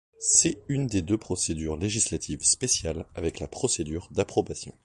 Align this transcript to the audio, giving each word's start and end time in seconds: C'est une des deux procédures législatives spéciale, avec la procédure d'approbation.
C'est 0.17 0.57
une 0.67 0.87
des 0.87 1.03
deux 1.03 1.19
procédures 1.19 1.77
législatives 1.77 2.43
spéciale, 2.43 3.05
avec 3.13 3.39
la 3.39 3.47
procédure 3.47 4.07
d'approbation. 4.09 4.73